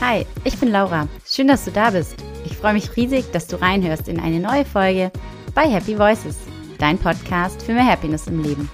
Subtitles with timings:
[0.00, 1.08] Hi, ich bin Laura.
[1.26, 2.14] Schön, dass du da bist.
[2.44, 5.10] Ich freue mich riesig, dass du reinhörst in eine neue Folge
[5.56, 6.38] bei Happy Voices,
[6.78, 8.70] dein Podcast für mehr Happiness im Leben.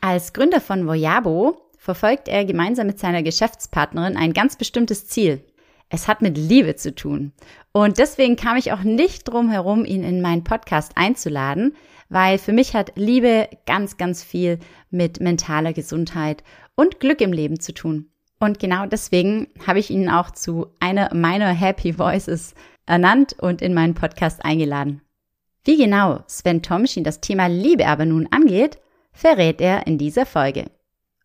[0.00, 5.44] Als Gründer von Voyabo verfolgt er gemeinsam mit seiner Geschäftspartnerin ein ganz bestimmtes Ziel.
[5.90, 7.32] Es hat mit Liebe zu tun.
[7.72, 11.76] Und deswegen kam ich auch nicht drum herum, ihn in meinen Podcast einzuladen,
[12.08, 14.58] weil für mich hat Liebe ganz, ganz viel
[14.88, 16.42] mit mentaler Gesundheit
[16.76, 18.10] und Glück im Leben zu tun.
[18.40, 22.54] Und genau deswegen habe ich ihn auch zu einer meiner Happy Voices
[22.86, 25.02] ernannt und in meinen Podcast eingeladen.
[25.64, 28.78] Wie genau Sven Tomschin das Thema Liebe aber nun angeht,
[29.12, 30.70] verrät er in dieser Folge.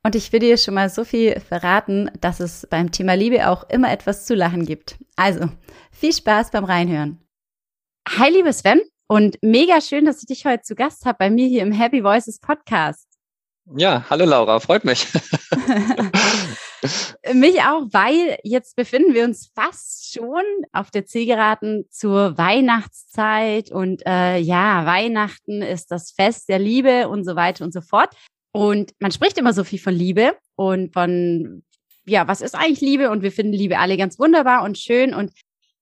[0.05, 3.69] Und ich will dir schon mal so viel verraten, dass es beim Thema Liebe auch
[3.69, 4.97] immer etwas zu lachen gibt.
[5.15, 5.49] Also,
[5.91, 7.19] viel Spaß beim Reinhören.
[8.17, 11.47] Hi, liebe Sven, und mega schön, dass ich dich heute zu Gast habe bei mir
[11.47, 13.07] hier im Happy Voices Podcast.
[13.77, 15.07] Ja, hallo Laura, freut mich.
[17.33, 24.03] Mich auch, weil jetzt befinden wir uns fast schon auf der Zielgeraden zur Weihnachtszeit und
[24.05, 28.13] äh, ja, Weihnachten ist das Fest der Liebe und so weiter und so fort.
[28.51, 31.63] Und man spricht immer so viel von Liebe und von,
[32.05, 33.09] ja, was ist eigentlich Liebe?
[33.09, 35.13] Und wir finden Liebe alle ganz wunderbar und schön.
[35.13, 35.31] Und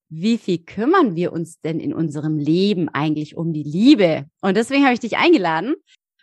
[0.10, 4.26] wie viel kümmern wir uns denn in unserem Leben eigentlich um die Liebe?
[4.42, 5.76] Und deswegen habe ich dich eingeladen,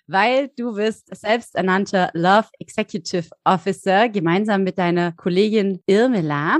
[0.08, 6.58] weil du bist selbsternannter Love Executive Officer gemeinsam mit deiner Kollegin Irmela.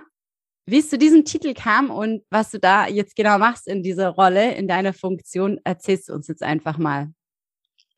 [0.66, 4.10] Wie es zu diesem Titel kam und was du da jetzt genau machst in dieser
[4.10, 7.10] Rolle, in deiner Funktion, erzählst du uns jetzt einfach mal.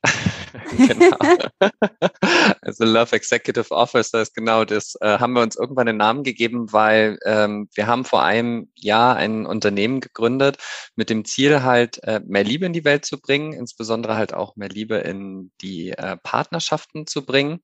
[0.77, 1.17] genau.
[2.63, 4.95] also Love Executive Officer ist genau das.
[5.01, 9.17] Äh, haben wir uns irgendwann einen Namen gegeben, weil ähm, wir haben vor einem Jahr
[9.17, 10.59] ein Unternehmen gegründet
[10.97, 14.57] mit dem Ziel halt äh, mehr Liebe in die Welt zu bringen, insbesondere halt auch
[14.57, 17.61] mehr Liebe in die äh, Partnerschaften zu bringen.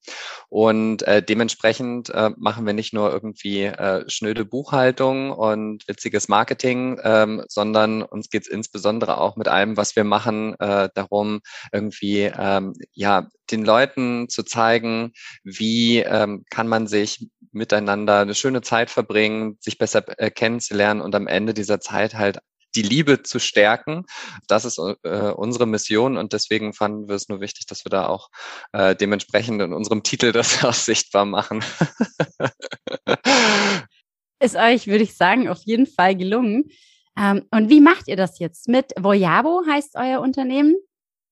[0.49, 6.99] Und äh, dementsprechend äh, machen wir nicht nur irgendwie äh, schnöde Buchhaltung und witziges Marketing,
[7.03, 11.41] ähm, sondern uns geht es insbesondere auch mit allem, was wir machen, äh, darum,
[11.73, 15.13] irgendwie ähm, ja, den Leuten zu zeigen,
[15.45, 21.15] wie ähm, kann man sich miteinander eine schöne Zeit verbringen, sich besser äh, kennenzulernen und
[21.15, 22.39] am Ende dieser Zeit halt
[22.75, 24.05] die Liebe zu stärken.
[24.49, 28.07] Das ist äh, unsere Mission und deswegen fanden wir es nur wichtig, dass wir da
[28.07, 28.29] auch
[28.73, 31.63] äh, dementsprechend in unserem Titel das auch sichtbar machen.
[34.41, 36.65] ist euch, würde ich sagen, auf jeden Fall gelungen.
[37.19, 38.69] Ähm, und wie macht ihr das jetzt?
[38.69, 40.77] Mit Voyabo heißt euer Unternehmen?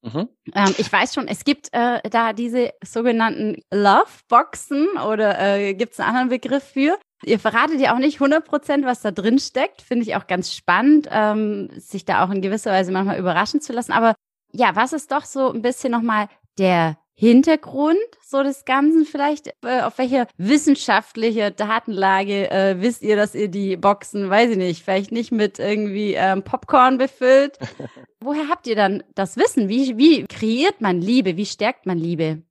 [0.04, 0.28] Mhm.
[0.54, 6.00] Ähm, ich weiß schon, es gibt äh, da diese sogenannten Love-Boxen oder äh, gibt es
[6.00, 6.98] einen anderen Begriff für?
[7.24, 9.80] Ihr verratet ja auch nicht 100 Prozent, was da drin steckt.
[9.80, 13.72] Finde ich auch ganz spannend, ähm, sich da auch in gewisser Weise manchmal überraschen zu
[13.72, 13.92] lassen.
[13.92, 14.14] Aber
[14.52, 16.28] ja, was ist doch so ein bisschen nochmal
[16.58, 19.48] der Hintergrund so des Ganzen vielleicht?
[19.62, 24.82] Äh, auf welcher wissenschaftliche Datenlage äh, wisst ihr, dass ihr die Boxen, weiß ich nicht,
[24.82, 27.58] vielleicht nicht mit irgendwie ähm, Popcorn befüllt?
[28.20, 29.68] Woher habt ihr dann das Wissen?
[29.68, 31.36] Wie, wie kreiert man Liebe?
[31.36, 32.42] Wie stärkt man Liebe?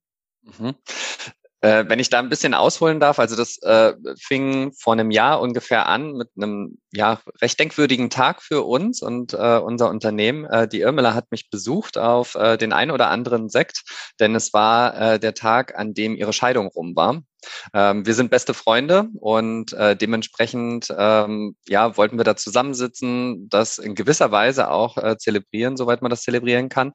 [0.43, 0.75] Mhm.
[1.63, 5.39] Äh, wenn ich da ein bisschen ausholen darf, also das äh, fing vor einem Jahr
[5.39, 10.43] ungefähr an mit einem ja recht denkwürdigen Tag für uns und äh, unser Unternehmen.
[10.43, 13.83] Äh, die Irmela hat mich besucht auf äh, den ein oder anderen Sekt,
[14.19, 17.21] denn es war äh, der Tag, an dem ihre Scheidung rum war.
[17.73, 23.77] Ähm, wir sind beste Freunde und äh, dementsprechend ähm, ja wollten wir da zusammensitzen, das
[23.77, 26.91] in gewisser Weise auch äh, zelebrieren, soweit man das zelebrieren kann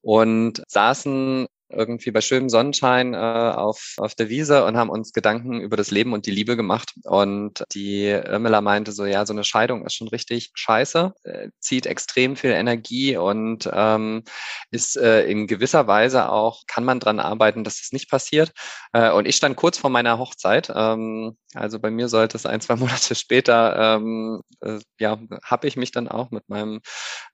[0.00, 5.60] und saßen irgendwie bei schönem Sonnenschein äh, auf, auf der Wiese und haben uns Gedanken
[5.60, 6.94] über das Leben und die Liebe gemacht.
[7.04, 11.86] Und die Irmela meinte so, ja, so eine Scheidung ist schon richtig scheiße, äh, zieht
[11.86, 14.24] extrem viel Energie und ähm,
[14.70, 18.52] ist äh, in gewisser Weise auch, kann man dran arbeiten, dass das nicht passiert.
[18.92, 20.72] Äh, und ich stand kurz vor meiner Hochzeit.
[20.74, 25.76] Ähm, also bei mir sollte es ein, zwei Monate später, ähm, äh, ja, habe ich
[25.76, 26.80] mich dann auch mit meinem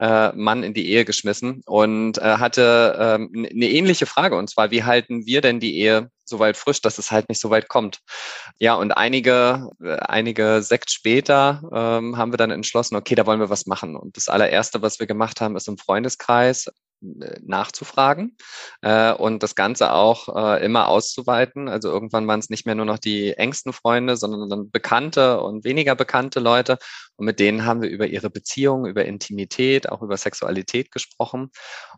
[0.00, 4.70] äh, Mann in die Ehe geschmissen und äh, hatte ähm, eine ähnliche Frage und zwar,
[4.70, 7.68] wie halten wir denn die Ehe so weit frisch, dass es halt nicht so weit
[7.68, 8.00] kommt?
[8.58, 13.40] Ja, und einige, äh, einige Sekt später ähm, haben wir dann entschlossen, okay, da wollen
[13.40, 13.96] wir was machen.
[13.96, 16.68] Und das allererste, was wir gemacht haben, ist im Freundeskreis
[17.04, 18.36] äh, nachzufragen
[18.80, 21.68] äh, und das Ganze auch äh, immer auszuweiten.
[21.68, 25.64] Also irgendwann waren es nicht mehr nur noch die engsten Freunde, sondern dann bekannte und
[25.64, 26.78] weniger bekannte Leute.
[27.16, 31.50] Und mit denen haben wir über ihre Beziehungen, über Intimität, auch über Sexualität gesprochen.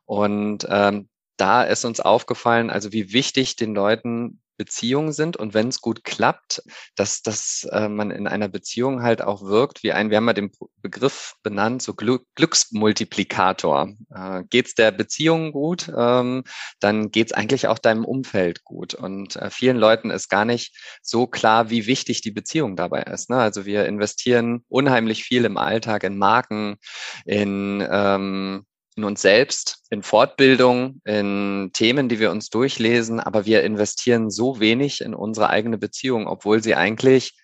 [0.06, 5.68] Und ähm, da ist uns aufgefallen, also wie wichtig den Leuten Beziehungen sind und wenn
[5.68, 6.62] es gut klappt,
[6.94, 10.32] dass, dass äh, man in einer Beziehung halt auch wirkt wie ein, wir haben ja
[10.32, 10.50] den
[10.82, 13.92] Begriff benannt, so Glück, Glücksmultiplikator.
[14.10, 16.44] Äh, geht es der Beziehung gut, ähm,
[16.80, 18.94] dann geht es eigentlich auch deinem Umfeld gut.
[18.94, 23.30] Und äh, vielen Leuten ist gar nicht so klar, wie wichtig die Beziehung dabei ist.
[23.30, 23.36] Ne?
[23.36, 26.76] Also wir investieren unheimlich viel im Alltag in Marken,
[27.24, 28.64] in ähm,
[28.96, 34.58] in uns selbst, in Fortbildung, in Themen, die wir uns durchlesen, aber wir investieren so
[34.58, 37.34] wenig in unsere eigene Beziehung, obwohl sie eigentlich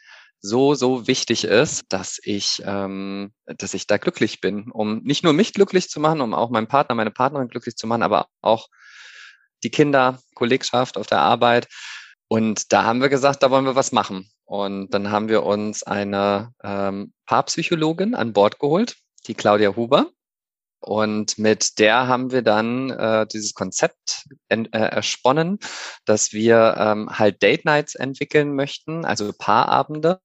[0.40, 5.32] so, so wichtig ist, dass ich, ähm, dass ich da glücklich bin, um nicht nur
[5.34, 8.68] mich glücklich zu machen, um auch meinen Partner, meine Partnerin glücklich zu machen, aber auch
[9.62, 11.68] die Kinder, Kollegschaft auf der Arbeit.
[12.26, 14.30] Und da haben wir gesagt, da wollen wir was machen.
[14.44, 18.96] Und dann haben wir uns eine ähm, Paarpsychologin an Bord geholt,
[19.26, 20.10] die Claudia Huber.
[20.82, 25.58] Und mit der haben wir dann äh, dieses Konzept äh, ersponnen,
[26.04, 30.20] dass wir ähm, halt Date Nights entwickeln möchten, also Paarabende,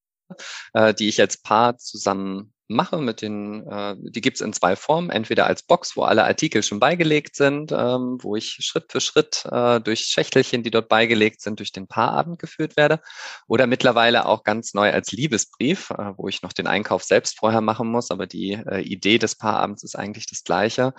[0.74, 5.10] äh, die ich als Paar zusammen mache mit den, äh, die gibt's in zwei Formen,
[5.10, 9.44] entweder als Box, wo alle Artikel schon beigelegt sind, ähm, wo ich Schritt für Schritt
[9.50, 13.00] äh, durch Schächtelchen, die dort beigelegt sind, durch den Paarabend geführt werde,
[13.46, 17.62] oder mittlerweile auch ganz neu als Liebesbrief, äh, wo ich noch den Einkauf selbst vorher
[17.62, 20.92] machen muss, aber die äh, Idee des Paarabends ist eigentlich das gleiche,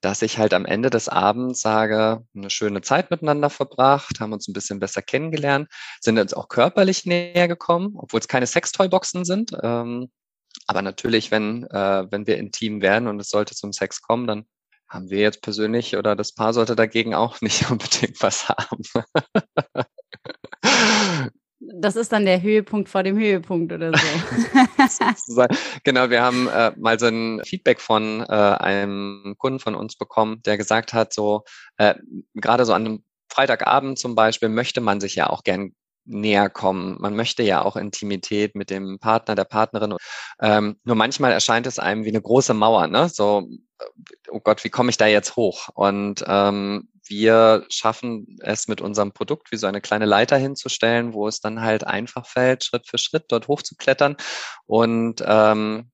[0.00, 4.48] dass ich halt am Ende des Abends sage, eine schöne Zeit miteinander verbracht, haben uns
[4.48, 5.68] ein bisschen besser kennengelernt,
[6.00, 9.52] sind uns auch körperlich näher gekommen, obwohl es keine Sextoy-Boxen sind.
[9.62, 10.10] Ähm,
[10.66, 14.46] aber natürlich, wenn, äh, wenn wir intim werden und es sollte zum Sex kommen, dann
[14.88, 18.82] haben wir jetzt persönlich oder das Paar sollte dagegen auch nicht unbedingt was haben.
[21.60, 24.06] das ist dann der Höhepunkt vor dem Höhepunkt oder so.
[25.84, 30.42] genau, wir haben äh, mal so ein Feedback von äh, einem Kunden von uns bekommen,
[30.44, 31.44] der gesagt hat, so
[31.78, 31.94] äh,
[32.34, 35.74] gerade so an einem Freitagabend zum Beispiel möchte man sich ja auch gern
[36.06, 36.96] näher kommen.
[37.00, 39.94] Man möchte ja auch Intimität mit dem Partner, der Partnerin.
[40.40, 43.08] Ähm, nur manchmal erscheint es einem wie eine große Mauer, ne?
[43.08, 43.48] So,
[44.30, 45.68] oh Gott, wie komme ich da jetzt hoch?
[45.74, 51.28] Und ähm, wir schaffen es mit unserem Produkt wie so eine kleine Leiter hinzustellen, wo
[51.28, 54.16] es dann halt einfach fällt, Schritt für Schritt dort hochzuklettern
[54.66, 55.90] und ähm,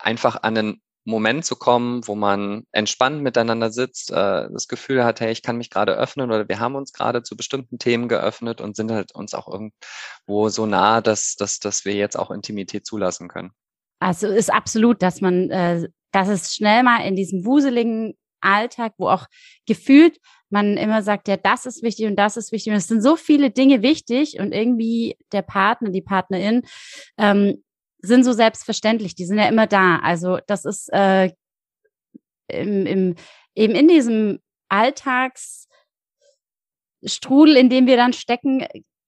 [0.00, 5.20] einfach an einen Moment zu kommen, wo man entspannt miteinander sitzt, äh, das Gefühl hat,
[5.20, 8.60] hey, ich kann mich gerade öffnen oder wir haben uns gerade zu bestimmten Themen geöffnet
[8.60, 12.86] und sind halt uns auch irgendwo so nah, dass, dass, dass wir jetzt auch Intimität
[12.86, 13.52] zulassen können.
[14.00, 19.08] Also ist absolut, dass man, äh, dass es schnell mal in diesem wuseligen Alltag, wo
[19.08, 19.26] auch
[19.66, 20.18] gefühlt
[20.50, 22.72] man immer sagt, ja, das ist wichtig und das ist wichtig.
[22.72, 26.62] Und es sind so viele Dinge wichtig und irgendwie der Partner, die Partnerin
[27.18, 27.62] ähm,
[28.00, 29.98] sind so selbstverständlich, die sind ja immer da.
[29.98, 31.30] Also das ist äh,
[32.48, 33.14] im, im,
[33.54, 38.66] eben in diesem Alltagsstrudel, in dem wir dann stecken,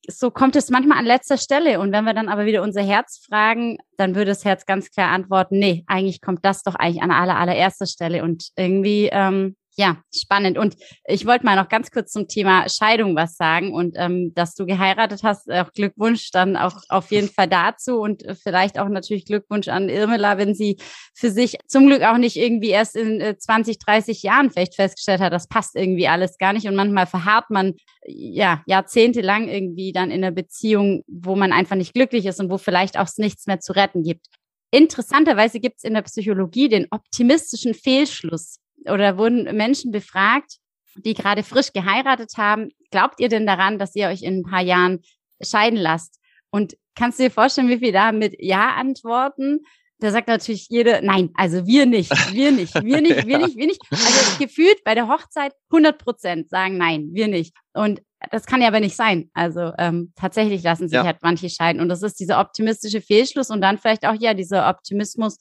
[0.09, 1.81] so kommt es manchmal an letzter Stelle.
[1.81, 5.11] Und wenn wir dann aber wieder unser Herz fragen, dann würde das Herz ganz klar
[5.11, 8.23] antworten, nee, eigentlich kommt das doch eigentlich an aller, allererster Stelle.
[8.23, 10.59] Und irgendwie ähm, ja, spannend.
[10.59, 14.55] Und ich wollte mal noch ganz kurz zum Thema Scheidung was sagen und ähm, dass
[14.55, 19.25] du geheiratet hast, auch Glückwunsch dann auch auf jeden Fall dazu und vielleicht auch natürlich
[19.25, 20.77] Glückwunsch an Irmela, wenn sie
[21.15, 25.23] für sich zum Glück auch nicht irgendwie erst in äh, 20, 30 Jahren vielleicht festgestellt
[25.23, 27.73] hat, das passt irgendwie alles gar nicht und manchmal verharrt man
[28.05, 32.59] ja jahrzehntelang irgendwie dann in einer Beziehung, wo man einfach nicht glücklich ist und wo
[32.59, 34.27] vielleicht auch nichts mehr zu retten gibt.
[34.73, 40.59] Interessanterweise gibt es in der Psychologie den optimistischen Fehlschluss oder wurden Menschen befragt,
[40.97, 42.71] die gerade frisch geheiratet haben.
[42.91, 45.01] Glaubt ihr denn daran, dass ihr euch in ein paar Jahren
[45.43, 46.19] scheiden lasst?
[46.51, 49.61] Und kannst du dir vorstellen, wie viele da mit Ja antworten?
[50.01, 53.67] Da sagt natürlich jede, nein, also wir nicht, wir nicht, wir nicht, wir nicht, wir
[53.67, 53.83] nicht.
[53.91, 57.55] Also gefühlt bei der Hochzeit 100 Prozent sagen nein, wir nicht.
[57.75, 59.31] Und das kann ja aber nicht sein.
[59.35, 61.05] Also ähm, tatsächlich lassen sich ja.
[61.05, 61.81] halt manche scheiden.
[61.81, 65.37] Und das ist dieser optimistische Fehlschluss und dann vielleicht auch ja dieser Optimismus,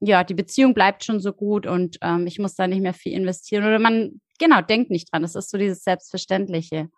[0.00, 3.12] ja, die Beziehung bleibt schon so gut und ähm, ich muss da nicht mehr viel
[3.12, 3.64] investieren.
[3.64, 5.22] Oder man, genau, denkt nicht dran.
[5.22, 6.88] Das ist so dieses Selbstverständliche.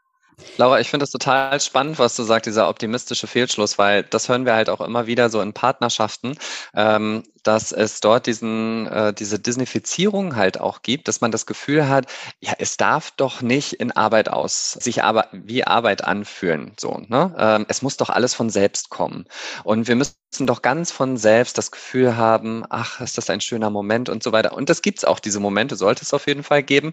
[0.57, 4.47] Laura, ich finde es total spannend, was du sagst, dieser optimistische Fehlschluss, weil das hören
[4.47, 6.37] wir halt auch immer wieder so in Partnerschaften,
[6.75, 11.89] ähm, dass es dort diesen, äh, diese Disneyfizierung halt auch gibt, dass man das Gefühl
[11.89, 12.07] hat,
[12.41, 17.35] ja, es darf doch nicht in Arbeit aus, sich aber wie Arbeit anfühlen, so, ne?
[17.39, 19.25] Ähm, es muss doch alles von selbst kommen.
[19.65, 23.71] Und wir müssen doch ganz von selbst das Gefühl haben, ach, ist das ein schöner
[23.71, 24.53] Moment und so weiter.
[24.53, 26.93] Und das gibt's auch, diese Momente sollte es auf jeden Fall geben.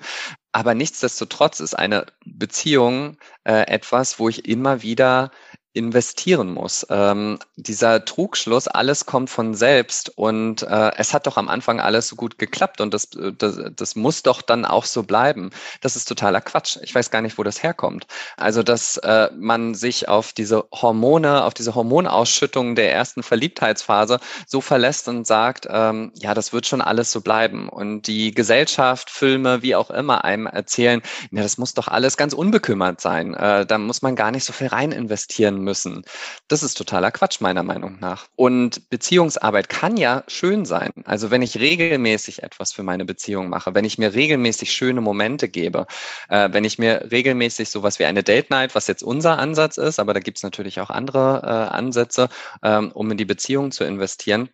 [0.51, 5.31] Aber nichtsdestotrotz ist eine Beziehung äh, etwas, wo ich immer wieder
[5.77, 6.86] investieren muss.
[6.89, 12.07] Ähm, dieser Trugschluss, alles kommt von selbst und äh, es hat doch am Anfang alles
[12.07, 15.51] so gut geklappt und das, das, das muss doch dann auch so bleiben.
[15.81, 16.77] Das ist totaler Quatsch.
[16.81, 18.07] Ich weiß gar nicht, wo das herkommt.
[18.36, 24.62] Also, dass äh, man sich auf diese Hormone, auf diese Hormonausschüttung der ersten Verliebtheitsphase so
[24.62, 27.69] verlässt und sagt, ähm, ja, das wird schon alles so bleiben.
[27.69, 32.34] Und die Gesellschaft, Filme, wie auch immer einem erzählen, ja, das muss doch alles ganz
[32.34, 33.34] unbekümmert sein.
[33.34, 36.03] Äh, da muss man gar nicht so viel rein investieren müssen.
[36.47, 38.27] Das ist totaler Quatsch, meiner Meinung nach.
[38.36, 40.91] Und Beziehungsarbeit kann ja schön sein.
[41.03, 45.50] Also wenn ich regelmäßig etwas für meine Beziehung mache, wenn ich mir regelmäßig schöne Momente
[45.50, 45.86] gebe,
[46.29, 50.00] äh, wenn ich mir regelmäßig sowas wie eine Date Night, was jetzt unser Ansatz ist,
[50.00, 52.29] aber da gibt es natürlich auch andere äh, Ansätze,
[52.63, 54.50] ähm, um in die Beziehung zu investieren,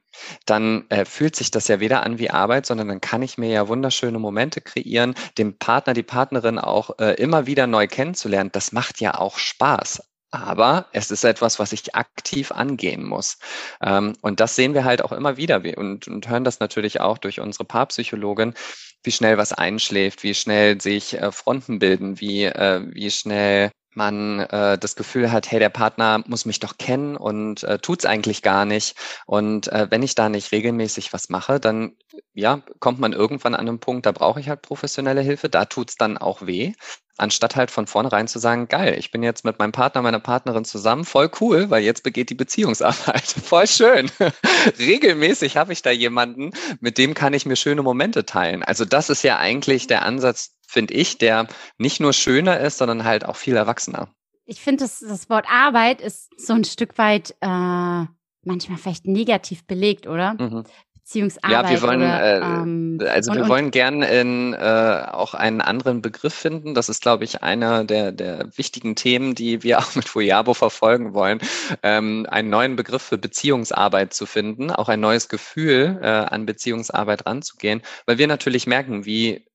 [0.46, 3.50] dann äh, fühlt sich das ja weder an wie Arbeit, sondern dann kann ich mir
[3.50, 8.52] ja wunderschöne Momente kreieren, dem Partner, die Partnerin auch äh, immer wieder neu kennenzulernen.
[8.52, 10.02] Das macht ja auch Spaß.
[10.34, 13.38] Aber es ist etwas, was ich aktiv angehen muss.
[13.84, 17.20] Ähm, und das sehen wir halt auch immer wieder und, und hören das natürlich auch
[17.20, 18.56] durch unsere Paarpsychologin,
[19.04, 24.40] wie schnell was einschläft, wie schnell sich äh, Fronten bilden, wie, äh, wie schnell man
[24.40, 28.06] äh, das Gefühl hat, hey, der Partner muss mich doch kennen und äh, tut es
[28.08, 28.96] eigentlich gar nicht.
[29.28, 31.96] Und wenn ich da nicht regelmäßig was mache, dann
[32.34, 35.96] ja, kommt man irgendwann an einen Punkt, da brauche ich halt professionelle Hilfe, da tut's
[35.96, 36.74] dann auch weh.
[37.18, 40.66] Anstatt halt von vornherein zu sagen, geil, ich bin jetzt mit meinem Partner, meiner Partnerin
[40.66, 43.24] zusammen, voll cool, weil jetzt begeht die Beziehungsarbeit.
[43.44, 44.10] Voll schön.
[44.80, 48.64] Regelmäßig habe ich da jemanden, mit dem kann ich mir schöne Momente teilen.
[48.64, 53.04] Also das ist ja eigentlich der Ansatz, finde ich, der nicht nur schöner ist, sondern
[53.04, 54.10] halt auch viel erwachsener.
[54.46, 58.06] Ich finde, das, das Wort Arbeit ist so ein Stück weit äh,
[58.46, 60.34] manchmal vielleicht negativ belegt, oder?
[60.34, 60.64] Mhm.
[61.04, 61.52] Beziehungsarbeit.
[61.52, 65.60] Ja, wir wollen, oder, äh, ähm, also und, wir wollen gern in, äh, auch einen
[65.60, 66.74] anderen Begriff finden.
[66.74, 71.14] Das ist, glaube ich, einer der, der wichtigen Themen, die wir auch mit Fuyabo verfolgen
[71.14, 71.40] wollen,
[71.84, 77.26] ähm, einen neuen Begriff für Beziehungsarbeit zu finden, auch ein neues Gefühl äh, an Beziehungsarbeit
[77.26, 79.46] ranzugehen, weil wir natürlich merken, wie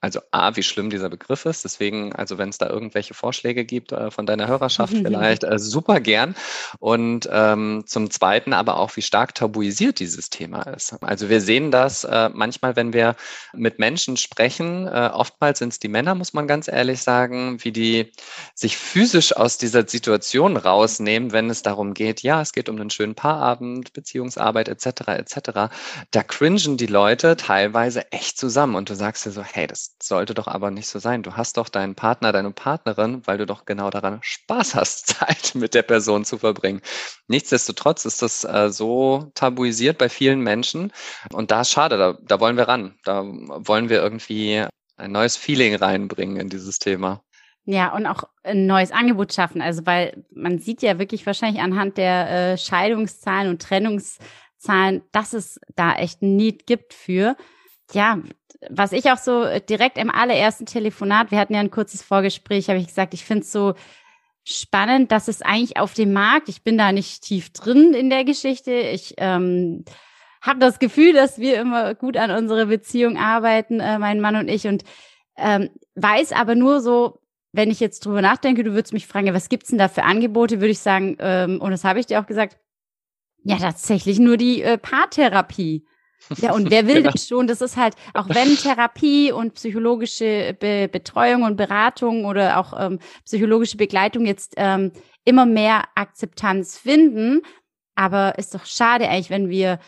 [0.00, 1.64] also A, wie schlimm dieser Begriff ist.
[1.64, 6.00] Deswegen, also wenn es da irgendwelche Vorschläge gibt äh, von deiner Hörerschaft vielleicht, äh, super
[6.00, 6.34] gern.
[6.78, 11.02] Und ähm, zum Zweiten aber auch, wie stark tabuisiert dieses Thema ist.
[11.02, 13.16] Also wir sehen das äh, manchmal, wenn wir
[13.52, 17.72] mit Menschen sprechen, äh, oftmals sind es die Männer, muss man ganz ehrlich sagen, wie
[17.72, 18.12] die
[18.54, 22.90] sich physisch aus dieser Situation rausnehmen, wenn es darum geht, ja, es geht um einen
[22.90, 25.08] schönen Paarabend, Beziehungsarbeit etc.
[25.08, 25.72] etc.
[26.10, 30.34] Da cringen die Leute teilweise echt zusammen und du sagst dir so, hey, das sollte
[30.34, 31.22] doch aber nicht so sein.
[31.22, 35.54] Du hast doch deinen Partner, deine Partnerin, weil du doch genau daran Spaß hast, Zeit
[35.54, 36.80] mit der Person zu verbringen.
[37.26, 40.92] Nichtsdestotrotz ist das äh, so tabuisiert bei vielen Menschen
[41.32, 42.94] und da ist schade, da, da wollen wir ran.
[43.04, 44.64] Da wollen wir irgendwie
[44.96, 47.22] ein neues Feeling reinbringen in dieses Thema.
[47.64, 49.60] Ja, und auch ein neues Angebot schaffen.
[49.60, 55.60] Also, weil man sieht ja wirklich wahrscheinlich anhand der äh, Scheidungszahlen und Trennungszahlen, dass es
[55.76, 57.36] da echt ein Need gibt für
[57.92, 58.18] ja,
[58.68, 62.78] was ich auch so direkt im allerersten Telefonat, wir hatten ja ein kurzes Vorgespräch, habe
[62.78, 63.74] ich gesagt, ich finde es so
[64.44, 68.24] spannend, dass es eigentlich auf dem Markt, ich bin da nicht tief drin in der
[68.24, 69.84] Geschichte, ich ähm,
[70.40, 74.48] habe das Gefühl, dass wir immer gut an unserer Beziehung arbeiten, äh, mein Mann und
[74.48, 74.84] ich, und
[75.36, 77.20] ähm, weiß aber nur so,
[77.52, 80.60] wenn ich jetzt drüber nachdenke, du würdest mich fragen, was gibt's denn da für Angebote,
[80.60, 82.58] würde ich sagen, ähm, und das habe ich dir auch gesagt,
[83.44, 85.86] ja, tatsächlich nur die äh, Paartherapie.
[86.36, 87.10] Ja, und wer will genau.
[87.10, 87.46] das schon?
[87.46, 92.98] Das ist halt, auch wenn Therapie und psychologische Be Betreuung und Beratung oder auch ähm,
[93.24, 94.92] psychologische Begleitung jetzt ähm,
[95.24, 97.42] immer mehr Akzeptanz finden,
[97.94, 99.78] aber ist doch schade eigentlich, wenn wir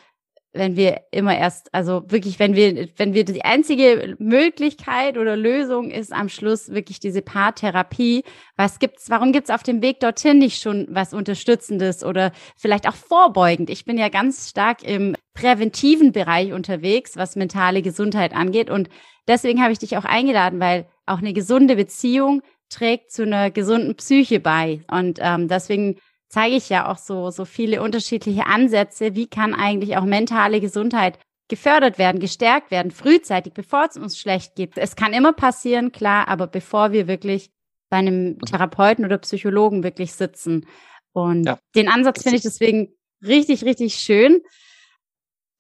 [0.52, 5.90] wenn wir immer erst, also wirklich, wenn wir, wenn wir die einzige Möglichkeit oder Lösung
[5.90, 8.24] ist am Schluss wirklich diese Paartherapie.
[8.56, 12.96] Was gibt's, warum gibt's auf dem Weg dorthin nicht schon was Unterstützendes oder vielleicht auch
[12.96, 13.70] vorbeugend?
[13.70, 18.68] Ich bin ja ganz stark im präventiven Bereich unterwegs, was mentale Gesundheit angeht.
[18.68, 18.90] Und
[19.26, 23.96] deswegen habe ich dich auch eingeladen, weil auch eine gesunde Beziehung trägt zu einer gesunden
[23.96, 24.82] Psyche bei.
[24.90, 25.96] Und ähm, deswegen
[26.28, 29.14] zeige ich ja auch so, so viele unterschiedliche Ansätze.
[29.16, 31.18] Wie kann eigentlich auch mentale Gesundheit
[31.48, 34.76] gefördert werden, gestärkt werden, frühzeitig, bevor es uns schlecht geht.
[34.76, 37.50] Es kann immer passieren, klar, aber bevor wir wirklich
[37.88, 40.66] bei einem Therapeuten oder Psychologen wirklich sitzen.
[41.12, 42.92] Und ja, den Ansatz finde ich deswegen
[43.26, 44.42] richtig, richtig schön.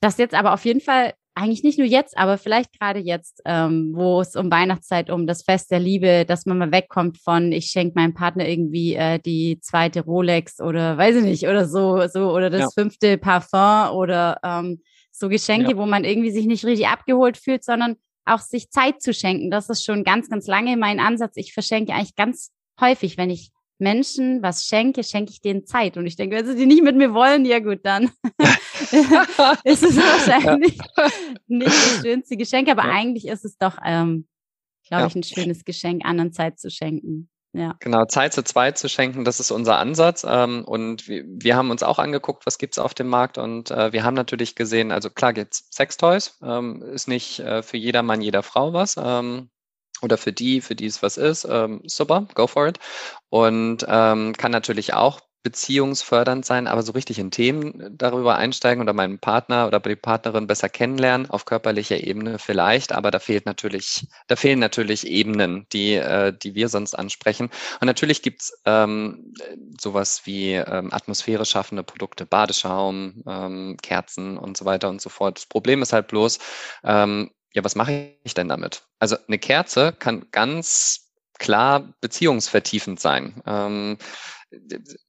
[0.00, 3.92] Das jetzt aber auf jeden Fall eigentlich nicht nur jetzt, aber vielleicht gerade jetzt, ähm,
[3.94, 7.66] wo es um Weihnachtszeit, um das Fest der Liebe, dass man mal wegkommt von, ich
[7.66, 12.32] schenke meinem Partner irgendwie äh, die zweite Rolex oder weiß ich nicht, oder so, so,
[12.32, 12.68] oder das ja.
[12.74, 15.76] fünfte Parfum oder ähm, so Geschenke, ja.
[15.76, 19.50] wo man irgendwie sich nicht richtig abgeholt fühlt, sondern auch sich Zeit zu schenken.
[19.50, 21.36] Das ist schon ganz, ganz lange mein Ansatz.
[21.36, 23.50] Ich verschenke eigentlich ganz häufig, wenn ich
[23.80, 25.96] Menschen was schenke, schenke ich denen Zeit.
[25.96, 28.10] Und ich denke, wenn sie die nicht mit mir wollen, ja gut, dann
[29.64, 30.78] ist es wahrscheinlich
[31.46, 32.68] nicht das schönste Geschenk.
[32.68, 32.92] Aber ja.
[32.92, 34.26] eigentlich ist es doch, ähm,
[34.86, 35.06] glaube ja.
[35.08, 37.28] ich, ein schönes Geschenk, anderen Zeit zu schenken.
[37.52, 37.74] Ja.
[37.80, 40.24] Genau, Zeit zu zweit zu schenken, das ist unser Ansatz.
[40.28, 43.38] Ähm, und wir, wir, haben uns auch angeguckt, was gibt's auf dem Markt.
[43.38, 47.76] Und äh, wir haben natürlich gesehen, also klar gibt's Sextoys, ähm, ist nicht äh, für
[47.76, 48.96] jeder Mann, jeder Frau was.
[49.02, 49.50] Ähm,
[50.02, 52.78] oder für die, für die es was ist, ähm, super, go for it.
[53.28, 58.92] Und ähm, kann natürlich auch beziehungsfördernd sein, aber so richtig in Themen darüber einsteigen oder
[58.92, 64.06] meinen Partner oder die Partnerin besser kennenlernen, auf körperlicher Ebene vielleicht, aber da fehlt natürlich,
[64.26, 67.50] da fehlen natürlich Ebenen, die, äh, die wir sonst ansprechen.
[67.80, 69.32] Und natürlich gibt's ähm,
[69.80, 75.38] sowas wie ähm, Atmosphäre schaffende Produkte, Badeschaum, ähm, Kerzen und so weiter und so fort.
[75.38, 76.38] Das Problem ist halt bloß,
[76.84, 78.84] ähm, ja, was mache ich denn damit?
[78.98, 83.42] Also eine Kerze kann ganz klar beziehungsvertiefend sein.
[83.46, 83.98] Ähm,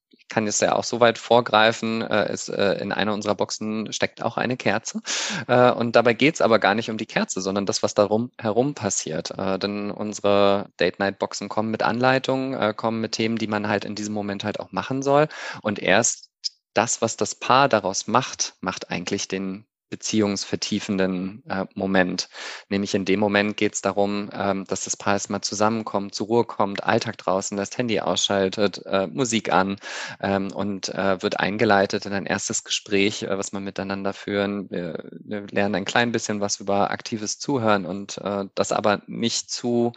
[0.09, 3.91] ich kann jetzt ja auch so weit vorgreifen, äh, es, äh, in einer unserer Boxen
[3.91, 5.01] steckt auch eine Kerze.
[5.47, 8.73] Äh, und dabei geht's aber gar nicht um die Kerze, sondern das, was darum herum
[8.73, 9.31] passiert.
[9.37, 13.95] Äh, denn unsere Date-Night-Boxen kommen mit Anleitungen, äh, kommen mit Themen, die man halt in
[13.95, 15.27] diesem Moment halt auch machen soll.
[15.61, 16.29] Und erst
[16.73, 22.29] das, was das Paar daraus macht, macht eigentlich den, beziehungsvertiefenden äh, Moment.
[22.69, 26.45] Nämlich in dem Moment geht es darum, ähm, dass das Paar erstmal zusammenkommt, zur Ruhe
[26.45, 29.75] kommt, Alltag draußen, das Handy ausschaltet, äh, Musik an
[30.21, 34.71] ähm, und äh, wird eingeleitet in ein erstes Gespräch, äh, was man miteinander führen.
[34.71, 39.51] Wir, wir, lernen ein klein bisschen was über aktives Zuhören und äh, das aber nicht
[39.51, 39.91] zu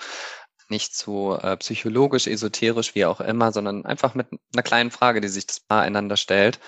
[0.70, 5.28] nicht zu äh, psychologisch, esoterisch, wie auch immer, sondern einfach mit einer kleinen Frage, die
[5.28, 6.58] sich das Paar einander stellt.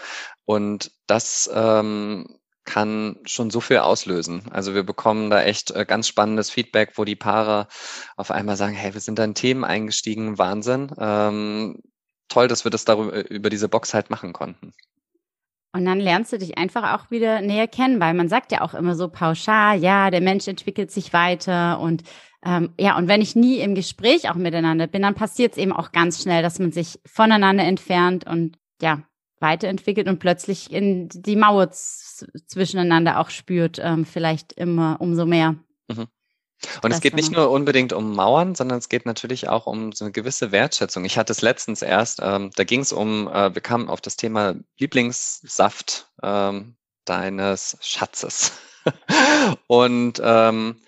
[0.44, 4.42] Und das ähm, kann schon so viel auslösen.
[4.50, 7.68] Also wir bekommen da echt äh, ganz spannendes Feedback, wo die Paare
[8.16, 10.90] auf einmal sagen, hey, wir sind da in Themen eingestiegen, Wahnsinn.
[10.98, 11.80] Ähm,
[12.28, 14.72] toll, dass wir das darüber äh, über diese Box halt machen konnten.
[15.72, 18.72] Und dann lernst du dich einfach auch wieder näher kennen, weil man sagt ja auch
[18.74, 22.02] immer so pauschal, ja, der Mensch entwickelt sich weiter und
[22.44, 25.72] ähm, ja, und wenn ich nie im Gespräch auch miteinander bin, dann passiert es eben
[25.72, 29.02] auch ganz schnell, dass man sich voneinander entfernt und ja,
[29.38, 35.56] weiterentwickelt und plötzlich in die Mauer zwischeneinander auch spürt, ähm, vielleicht immer umso mehr.
[35.88, 36.06] Mhm.
[36.82, 40.06] Und es geht nicht nur unbedingt um Mauern, sondern es geht natürlich auch um so
[40.06, 41.04] eine gewisse Wertschätzung.
[41.04, 44.16] Ich hatte es letztens erst, ähm, da ging es um, äh, wir kamen auf das
[44.16, 48.52] Thema Lieblingssaft ähm, deines Schatzes.
[49.66, 50.80] und ähm,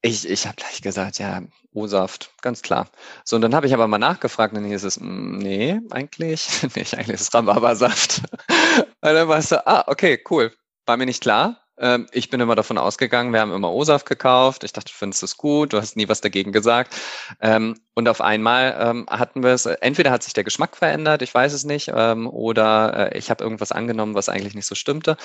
[0.00, 2.88] ich, ich habe gleich gesagt, ja, O-Saft, ganz klar.
[3.24, 6.48] So, und dann habe ich aber mal nachgefragt, und dann hieß es, mm, nee, eigentlich
[6.74, 8.22] nicht, eigentlich ist es Rhabarbersaft.
[8.78, 10.52] und dann war es so, ah, okay, cool.
[10.86, 11.60] War mir nicht klar.
[11.78, 14.64] Ähm, ich bin immer davon ausgegangen, wir haben immer O-Saft gekauft.
[14.64, 16.94] Ich dachte, du findest es gut, du hast nie was dagegen gesagt.
[17.40, 21.32] Ähm, und auf einmal ähm, hatten wir es, entweder hat sich der Geschmack verändert, ich
[21.32, 25.16] weiß es nicht, oder äh, ich habe irgendwas angenommen, was eigentlich nicht so stimmte.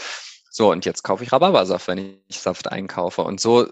[0.49, 3.23] So, und jetzt kaufe ich Rhabarbersaft, wenn ich Saft einkaufe.
[3.23, 3.67] Und so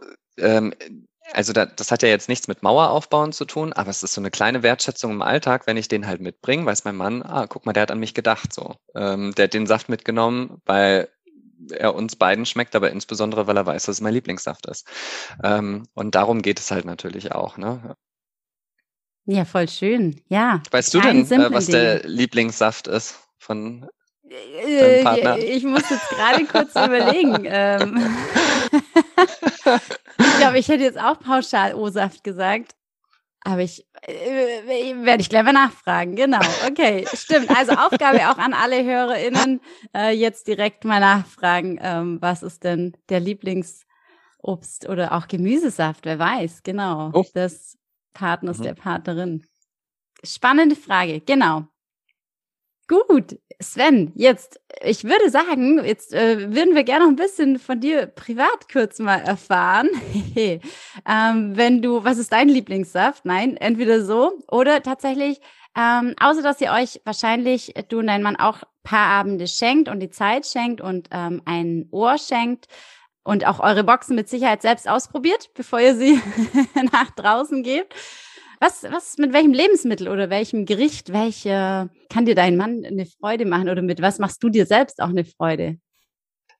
[1.31, 4.13] also da, das hat ja jetzt nichts mit Mauer aufbauen zu tun, aber es ist
[4.13, 7.47] so eine kleine Wertschätzung im Alltag, wenn ich den halt mitbringe, weiß mein Mann, ah,
[7.47, 8.75] guck mal, der hat an mich gedacht so.
[8.95, 11.09] Ähm, der hat den Saft mitgenommen, weil
[11.71, 14.85] er uns beiden schmeckt, aber insbesondere, weil er weiß, dass es mein Lieblingssaft ist.
[15.43, 17.57] Ähm, und darum geht es halt natürlich auch.
[17.57, 17.95] Ne?
[19.25, 20.21] Ja, voll schön.
[20.27, 20.61] Ja.
[20.71, 23.89] Weißt du denn, äh, was der Lieblingssaft ist von
[24.29, 25.37] äh, Partner?
[25.37, 27.45] Ich muss jetzt gerade kurz überlegen.
[30.43, 32.75] Ich glaube, ich hätte jetzt auch pauschal O-Saft gesagt.
[33.45, 36.15] Aber ich äh, werde ich gleich mal nachfragen.
[36.15, 37.49] Genau, okay, stimmt.
[37.49, 39.61] Also Aufgabe auch an alle HörerInnen,
[39.95, 46.19] äh, jetzt direkt mal nachfragen, ähm, was ist denn der Lieblingsobst oder auch Gemüsesaft, wer
[46.19, 47.25] weiß, genau, oh.
[47.35, 47.77] des
[48.13, 48.63] Partners, mhm.
[48.63, 49.45] der Partnerin.
[50.23, 51.67] Spannende Frage, genau.
[52.93, 57.79] Gut, Sven, jetzt, ich würde sagen, jetzt äh, würden wir gerne noch ein bisschen von
[57.79, 59.89] dir privat kurz mal erfahren.
[60.35, 63.25] ähm, wenn du, was ist dein Lieblingssaft?
[63.25, 65.41] Nein, entweder so oder tatsächlich,
[65.75, 69.99] ähm, außer dass ihr euch wahrscheinlich, du und dein Mann auch paar Abende schenkt und
[69.99, 72.67] die Zeit schenkt und ähm, ein Ohr schenkt
[73.23, 76.21] und auch eure Boxen mit Sicherheit selbst ausprobiert, bevor ihr sie
[76.91, 77.95] nach draußen gebt.
[78.63, 83.45] Was, was, mit welchem Lebensmittel oder welchem Gericht, welche kann dir dein Mann eine Freude
[83.45, 85.79] machen oder mit was machst du dir selbst auch eine Freude?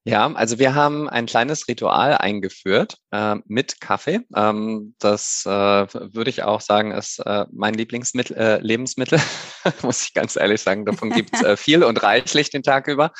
[0.05, 4.19] Ja, also wir haben ein kleines Ritual eingeführt äh, mit Kaffee.
[4.35, 9.17] Ähm, das äh, würde ich auch sagen, ist äh, mein Lieblingsmittel, äh, Lebensmittel,
[9.81, 10.85] muss ich ganz ehrlich sagen.
[10.85, 13.13] Davon gibt es äh, viel und reichlich den Tag über.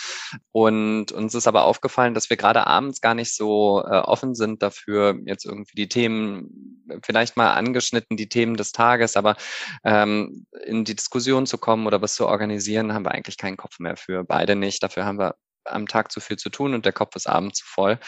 [0.52, 4.62] Und uns ist aber aufgefallen, dass wir gerade abends gar nicht so äh, offen sind
[4.62, 9.38] dafür, jetzt irgendwie die Themen, vielleicht mal angeschnitten, die Themen des Tages, aber
[9.86, 13.80] ähm, in die Diskussion zu kommen oder was zu organisieren, haben wir eigentlich keinen Kopf
[13.80, 14.26] mehr für.
[14.26, 14.84] Beide nicht.
[14.84, 17.66] Dafür haben wir am Tag zu viel zu tun und der Kopf ist abends zu
[17.66, 18.00] voll.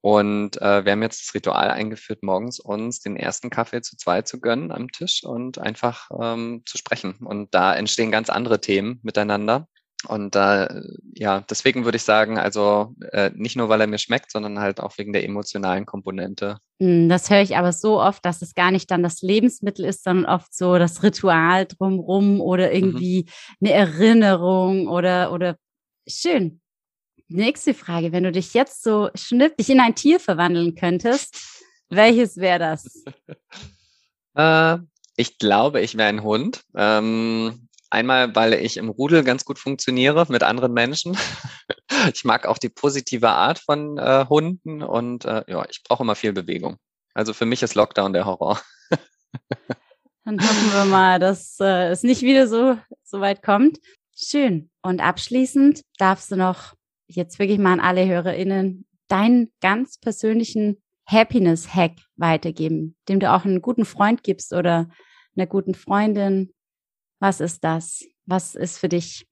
[0.00, 4.28] Und äh, wir haben jetzt das Ritual eingeführt, morgens uns den ersten Kaffee zu zweit
[4.28, 7.16] zu gönnen am Tisch und einfach ähm, zu sprechen.
[7.24, 9.66] Und da entstehen ganz andere Themen miteinander.
[10.06, 10.82] Und da, äh,
[11.14, 14.78] ja, deswegen würde ich sagen, also äh, nicht nur, weil er mir schmeckt, sondern halt
[14.78, 16.58] auch wegen der emotionalen Komponente.
[16.80, 20.04] Hm, das höre ich aber so oft, dass es gar nicht dann das Lebensmittel ist,
[20.04, 22.74] sondern oft so das Ritual drumrum oder mhm.
[22.74, 23.26] irgendwie
[23.58, 23.66] mhm.
[23.66, 25.56] eine Erinnerung oder, oder
[26.08, 26.60] schön.
[27.28, 28.10] Nächste Frage.
[28.12, 33.04] Wenn du dich jetzt so schnipp dich in ein Tier verwandeln könntest, welches wäre das?
[34.34, 34.78] äh,
[35.16, 36.62] ich glaube, ich wäre ein Hund.
[36.74, 41.18] Ähm, einmal, weil ich im Rudel ganz gut funktioniere mit anderen Menschen.
[42.14, 46.14] ich mag auch die positive Art von äh, Hunden und äh, ja, ich brauche immer
[46.14, 46.78] viel Bewegung.
[47.12, 48.60] Also für mich ist Lockdown der Horror.
[50.24, 53.78] Dann hoffen wir mal, dass äh, es nicht wieder so, so weit kommt.
[54.16, 54.70] Schön.
[54.82, 56.74] Und abschließend darfst du noch
[57.08, 63.62] jetzt wirklich mal an alle HörerInnen deinen ganz persönlichen Happiness-Hack weitergeben, dem du auch einen
[63.62, 64.88] guten Freund gibst oder
[65.36, 66.52] einer guten Freundin.
[67.20, 68.04] Was ist das?
[68.26, 69.26] Was ist für dich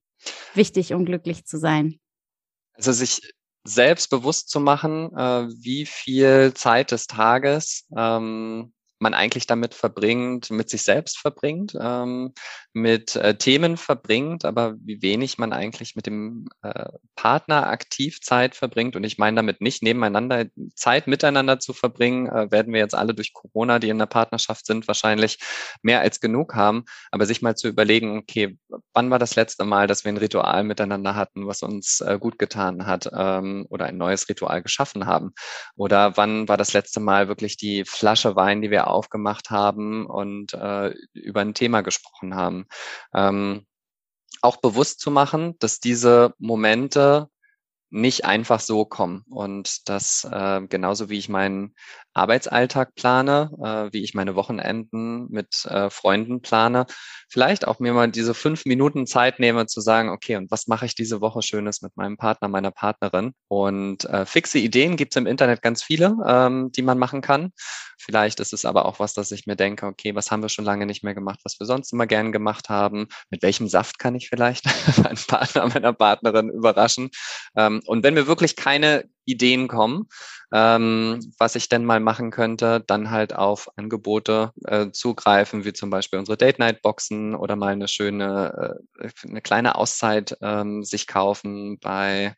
[0.54, 2.00] wichtig, um glücklich zu sein?
[2.72, 3.20] Also sich
[3.64, 10.50] selbst bewusst zu machen, äh, wie viel Zeit des Tages ähm, man eigentlich damit verbringt,
[10.50, 12.32] mit sich selbst verbringt, ähm,
[12.72, 18.54] mit äh, Themen verbringt, aber wie wenig man eigentlich mit dem äh, Partner aktiv Zeit
[18.54, 18.96] verbringt.
[18.96, 23.14] Und ich meine damit nicht nebeneinander Zeit miteinander zu verbringen, äh, werden wir jetzt alle
[23.14, 25.38] durch Corona, die in der Partnerschaft sind, wahrscheinlich
[25.82, 26.84] mehr als genug haben.
[27.10, 28.58] Aber sich mal zu überlegen, okay,
[28.92, 32.38] wann war das letzte Mal, dass wir ein Ritual miteinander hatten, was uns äh, gut
[32.38, 35.32] getan hat ähm, oder ein neues Ritual geschaffen haben?
[35.76, 40.54] Oder wann war das letzte Mal wirklich die Flasche Wein, die wir aufgemacht haben und
[40.54, 42.66] äh, über ein Thema gesprochen haben.
[43.14, 43.66] Ähm,
[44.42, 47.28] auch bewusst zu machen, dass diese Momente
[47.90, 51.74] nicht einfach so kommen und dass äh, genauso wie ich meinen
[52.14, 56.86] Arbeitsalltag plane, äh, wie ich meine Wochenenden mit äh, Freunden plane,
[57.28, 60.86] vielleicht auch mir mal diese fünf Minuten Zeit nehme zu sagen, okay, und was mache
[60.86, 63.34] ich diese Woche Schönes mit meinem Partner, meiner Partnerin?
[63.48, 67.52] Und äh, fixe Ideen gibt's im Internet ganz viele, ähm, die man machen kann.
[67.98, 70.64] Vielleicht ist es aber auch was, dass ich mir denke, okay, was haben wir schon
[70.64, 73.08] lange nicht mehr gemacht, was wir sonst immer gern gemacht haben?
[73.30, 74.64] Mit welchem Saft kann ich vielleicht
[75.02, 77.10] meinen Partner, meiner Partnerin überraschen?
[77.56, 80.08] Ähm, und wenn mir wirklich keine Ideen kommen,
[80.52, 85.90] ähm, was ich denn mal machen könnte, dann halt auf Angebote äh, zugreifen, wie zum
[85.90, 92.36] Beispiel unsere Date-Night-Boxen oder mal eine schöne, äh, eine kleine Auszeit ähm, sich kaufen bei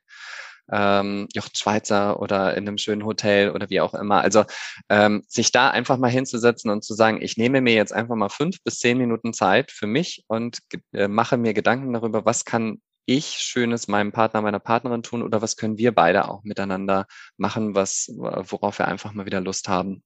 [0.71, 4.21] ähm, Jochen Schweizer oder in einem schönen Hotel oder wie auch immer.
[4.21, 4.45] Also
[4.89, 8.29] ähm, sich da einfach mal hinzusetzen und zu sagen, ich nehme mir jetzt einfach mal
[8.29, 10.59] fünf bis zehn Minuten Zeit für mich und
[10.93, 15.41] äh, mache mir Gedanken darüber, was kann ich Schönes meinem Partner, meiner Partnerin tun oder
[15.41, 17.07] was können wir beide auch miteinander
[17.39, 20.03] machen, was, worauf wir einfach mal wieder Lust haben.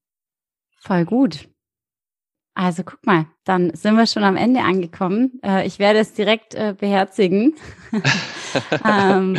[0.81, 1.49] Voll gut.
[2.55, 5.41] Also guck mal, dann sind wir schon am Ende angekommen.
[5.43, 7.57] Äh, ich werde es direkt äh, beherzigen.
[8.89, 9.37] ähm,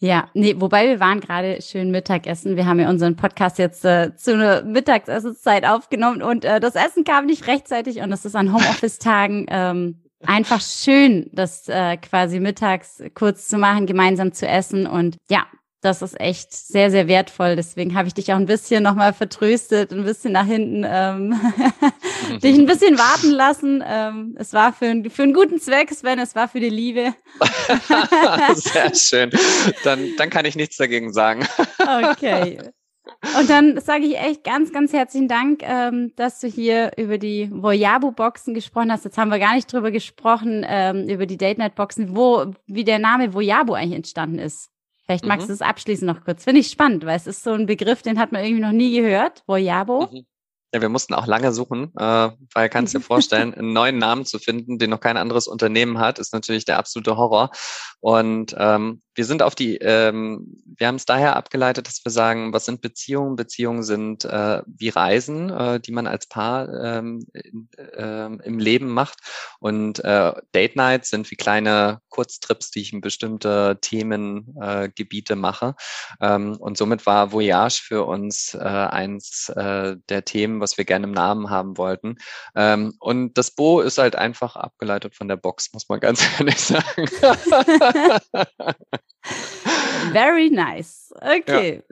[0.00, 2.56] ja, nee, wobei wir waren gerade schön Mittagessen.
[2.56, 7.04] Wir haben ja unseren Podcast jetzt äh, zu einer Mittagsessenszeit aufgenommen und äh, das Essen
[7.04, 13.02] kam nicht rechtzeitig und es ist an Homeoffice-Tagen ähm, einfach schön, das äh, quasi mittags
[13.14, 14.86] kurz zu machen, gemeinsam zu essen.
[14.86, 15.46] Und ja,
[15.84, 17.56] das ist echt sehr, sehr wertvoll.
[17.56, 21.38] Deswegen habe ich dich auch ein bisschen nochmal vertröstet, ein bisschen nach hinten, ähm,
[22.42, 23.84] dich ein bisschen warten lassen.
[23.86, 27.14] Ähm, es war für, ein, für einen guten Zweck, Sven, es war für die Liebe.
[28.54, 29.30] sehr schön.
[29.84, 31.46] Dann, dann kann ich nichts dagegen sagen.
[31.78, 32.58] okay.
[33.38, 37.50] Und dann sage ich echt ganz, ganz herzlichen Dank, ähm, dass du hier über die
[37.50, 39.04] Voyabu-Boxen gesprochen hast.
[39.04, 43.34] Jetzt haben wir gar nicht drüber gesprochen, ähm, über die Date-Night-Boxen, wo, wie der Name
[43.34, 44.70] Voyabu eigentlich entstanden ist.
[45.04, 45.48] Vielleicht magst mhm.
[45.48, 46.44] du es abschließen noch kurz.
[46.44, 48.98] Finde ich spannend, weil es ist so ein Begriff, den hat man irgendwie noch nie
[48.98, 49.42] gehört.
[49.46, 50.08] Voyabo.
[50.10, 50.26] Mhm.
[50.74, 54.40] Ja, wir mussten auch lange suchen, äh, weil kannst dir vorstellen, einen neuen Namen zu
[54.40, 57.52] finden, den noch kein anderes Unternehmen hat, ist natürlich der absolute Horror.
[58.00, 62.52] Und ähm, wir sind auf die ähm, wir haben es daher abgeleitet, dass wir sagen,
[62.52, 63.36] was sind Beziehungen?
[63.36, 69.18] Beziehungen sind äh, wie Reisen, äh, die man als Paar ähm, äh, im Leben macht.
[69.60, 75.74] Und äh, Date Nights sind wie kleine Kurztrips, die ich in bestimmte Themengebiete äh, mache.
[76.20, 81.06] Ähm, und somit war Voyage für uns äh, eins äh, der Themen, was wir gerne
[81.06, 82.16] im Namen haben wollten.
[82.56, 86.58] Ähm, und das Bo ist halt einfach abgeleitet von der Box, muss man ganz ehrlich
[86.58, 87.06] sagen.
[90.12, 91.12] Very nice.
[91.20, 91.82] Okay.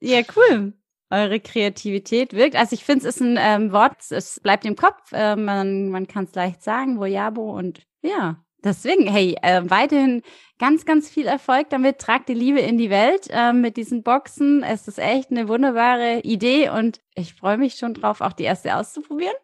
[0.00, 0.72] Ja, ja cool.
[1.10, 2.54] Eure Kreativität wirkt.
[2.54, 5.12] Also ich finde, es ist ein ähm, Wort, es bleibt im Kopf.
[5.12, 10.22] Äh, man man kann es leicht sagen, Voyabo und ja, deswegen, hey, äh, weiterhin
[10.58, 11.98] ganz, ganz viel Erfolg damit.
[11.98, 14.62] Tragt die Liebe in die Welt äh, mit diesen Boxen.
[14.62, 18.76] Es ist echt eine wunderbare Idee und ich freue mich schon drauf, auch die erste
[18.76, 19.34] auszuprobieren.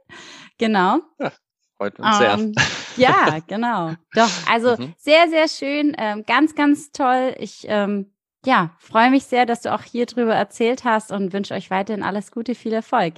[0.59, 1.00] Genau.
[1.18, 1.33] Ja,
[1.76, 3.09] freut uns ähm, sehr.
[3.09, 3.94] Ja, genau.
[4.14, 4.94] Doch, also mhm.
[4.98, 5.96] sehr, sehr schön.
[5.98, 7.35] Ähm, ganz, ganz toll.
[7.38, 8.12] Ich ähm,
[8.44, 12.02] ja, freue mich sehr, dass du auch hier drüber erzählt hast und wünsche euch weiterhin
[12.02, 13.14] alles Gute, viel Erfolg.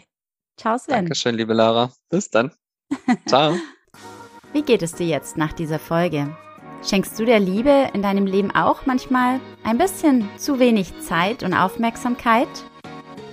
[0.57, 0.95] Ciao, Sven.
[0.95, 1.93] Dankeschön, liebe Lara.
[2.09, 2.53] Bis dann.
[3.27, 3.55] Ciao.
[4.53, 6.35] Wie geht es dir jetzt nach dieser Folge?
[6.83, 11.53] Schenkst du der Liebe in deinem Leben auch manchmal ein bisschen zu wenig Zeit und
[11.53, 12.49] Aufmerksamkeit?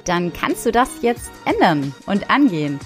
[0.03, 2.79] Dann kannst du das jetzt ändern und angehen.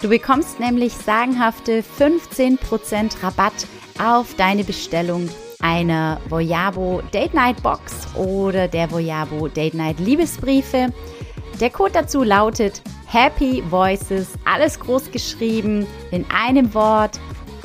[0.00, 3.66] Du bekommst nämlich sagenhafte 15% Rabatt
[4.02, 5.28] auf deine Bestellung
[5.60, 10.92] einer Voyabo Date Night Box oder der Voyabo Date Night Liebesbriefe.
[11.60, 17.18] Der Code dazu lautet Happy Voices, alles groß geschrieben in einem Wort.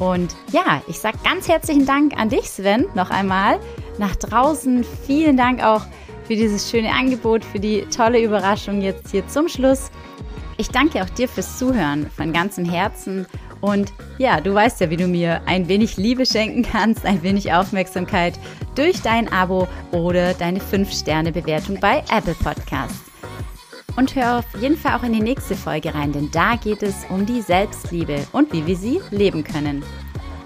[0.04, 3.58] Und ja, ich sage ganz herzlichen Dank an dich, Sven, noch einmal.
[4.00, 5.84] Nach draußen vielen Dank auch
[6.28, 9.92] für dieses schöne Angebot, für die tolle Überraschung jetzt hier zum Schluss.
[10.58, 13.26] Ich danke auch dir fürs Zuhören von ganzem Herzen.
[13.62, 17.54] Und ja, du weißt ja, wie du mir ein wenig Liebe schenken kannst, ein wenig
[17.54, 18.38] Aufmerksamkeit
[18.76, 23.13] durch dein Abo oder deine 5-Sterne-Bewertung bei Apple Podcasts.
[23.96, 27.06] Und hör auf jeden Fall auch in die nächste Folge rein, denn da geht es
[27.10, 29.84] um die Selbstliebe und wie wir sie leben können.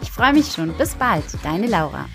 [0.02, 0.74] Ich freue mich schon.
[0.74, 2.06] Bis bald, deine Laura.